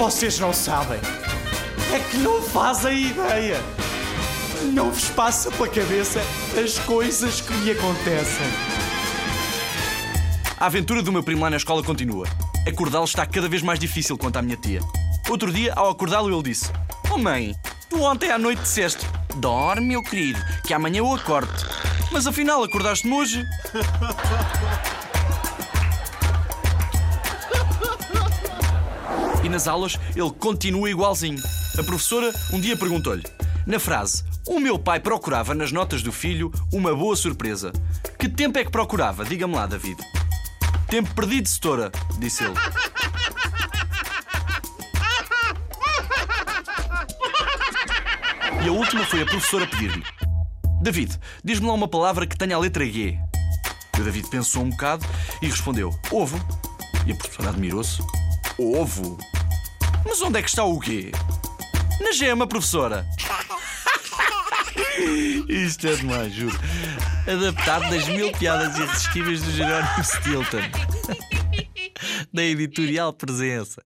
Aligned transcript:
Vocês 0.00 0.38
não 0.38 0.50
sabem. 0.50 0.98
É 1.92 1.98
que 1.98 2.16
não 2.16 2.40
fazem 2.40 3.08
ideia. 3.08 3.60
Não 4.72 4.90
vos 4.90 5.10
passa 5.10 5.50
pela 5.50 5.68
cabeça 5.68 6.22
as 6.58 6.78
coisas 6.78 7.42
que 7.42 7.52
me 7.52 7.72
acontecem. 7.72 8.46
A 10.58 10.64
aventura 10.64 11.02
do 11.02 11.12
meu 11.12 11.22
primo 11.22 11.42
lá 11.42 11.50
na 11.50 11.58
escola 11.58 11.82
continua. 11.82 12.26
Acordá-lo 12.66 13.04
está 13.04 13.26
cada 13.26 13.46
vez 13.46 13.60
mais 13.60 13.78
difícil 13.78 14.16
quanto 14.16 14.38
à 14.38 14.42
minha 14.42 14.56
tia. 14.56 14.80
Outro 15.28 15.52
dia, 15.52 15.74
ao 15.76 15.90
acordá-lo, 15.90 16.34
ele 16.34 16.44
disse: 16.44 16.72
Oh 17.10 17.18
mãe, 17.18 17.54
tu 17.90 18.00
ontem 18.00 18.30
à 18.30 18.38
noite 18.38 18.62
disseste: 18.62 19.06
Dorme, 19.36 19.86
meu 19.86 20.02
querido, 20.02 20.40
que 20.66 20.72
amanhã 20.72 21.00
eu 21.00 21.12
acordo. 21.12 21.52
Mas 22.10 22.26
afinal, 22.26 22.64
acordaste-me 22.64 23.12
hoje? 23.12 23.44
E 29.42 29.48
nas 29.48 29.66
aulas, 29.66 29.98
ele 30.14 30.30
continua 30.30 30.90
igualzinho. 30.90 31.42
A 31.78 31.82
professora 31.82 32.32
um 32.52 32.60
dia 32.60 32.76
perguntou-lhe: 32.76 33.24
Na 33.66 33.78
frase, 33.78 34.24
o 34.46 34.58
meu 34.58 34.78
pai 34.78 35.00
procurava 35.00 35.54
nas 35.54 35.72
notas 35.72 36.02
do 36.02 36.12
filho 36.12 36.52
uma 36.72 36.94
boa 36.94 37.16
surpresa. 37.16 37.72
Que 38.18 38.28
tempo 38.28 38.58
é 38.58 38.64
que 38.64 38.70
procurava? 38.70 39.24
Diga-me 39.24 39.54
lá, 39.54 39.66
David. 39.66 39.96
Tempo 40.88 41.14
perdido, 41.14 41.48
setora, 41.48 41.90
disse 42.18 42.44
ele. 42.44 42.54
E 48.62 48.68
a 48.68 48.72
última 48.72 49.04
foi 49.06 49.22
a 49.22 49.26
professora 49.26 49.66
pedir-lhe: 49.66 50.04
David, 50.82 51.18
diz-me 51.42 51.66
lá 51.66 51.72
uma 51.72 51.88
palavra 51.88 52.26
que 52.26 52.36
tenha 52.36 52.56
a 52.56 52.58
letra 52.58 52.84
G. 52.84 53.18
O 53.98 54.02
David 54.02 54.28
pensou 54.28 54.62
um 54.62 54.70
bocado 54.70 55.06
e 55.40 55.46
respondeu: 55.46 55.90
Ovo. 56.10 56.38
E 57.06 57.12
a 57.12 57.14
professora 57.14 57.50
admirou-se: 57.50 58.02
Ovo? 58.58 59.16
Mas 60.10 60.20
onde 60.22 60.40
é 60.40 60.42
que 60.42 60.48
está 60.48 60.64
o 60.64 60.82
G? 60.82 61.12
Na 62.00 62.10
gema, 62.10 62.44
professora. 62.44 63.06
Isto 65.48 65.86
é 65.86 65.94
demais, 65.94 66.34
juro. 66.34 66.58
Adaptado 67.28 67.88
das 67.90 68.08
mil 68.08 68.32
piadas 68.32 68.76
irresistíveis 68.76 69.40
do 69.40 69.52
Jerónimo 69.52 70.04
Stilton. 70.04 70.58
Da 72.34 72.42
editorial 72.42 73.12
Presença. 73.12 73.76